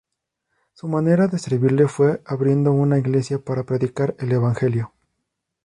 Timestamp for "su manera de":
0.73-1.37